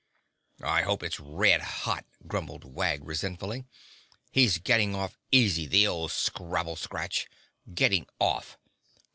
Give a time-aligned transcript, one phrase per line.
[0.63, 3.65] "I hope it's red hot," grumbled Wag resentfully.
[4.31, 7.27] "He's getting off easy, the old scrabble scratch!
[7.71, 8.57] Getting off!